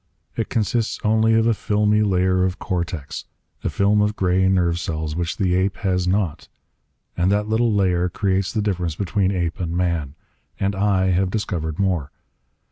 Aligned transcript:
It 0.35 0.49
consists 0.49 0.99
only 1.03 1.35
of 1.35 1.45
a 1.45 1.53
filmy 1.53 2.01
layer 2.01 2.43
of 2.43 2.57
cortex, 2.57 3.25
a 3.63 3.69
film 3.69 4.01
of 4.01 4.15
gray 4.15 4.49
nerve 4.49 4.79
cells 4.79 5.15
which 5.15 5.37
the 5.37 5.53
ape 5.53 5.77
has 5.77 6.07
not. 6.07 6.47
And 7.15 7.31
that 7.31 7.47
little 7.47 7.71
layer 7.71 8.09
creates 8.09 8.51
the 8.51 8.63
difference 8.63 8.95
between 8.95 9.29
ape 9.31 9.59
and 9.59 9.77
man. 9.77 10.15
And 10.59 10.75
I 10.75 11.11
have 11.11 11.29
discovered 11.29 11.77
more. 11.77 12.11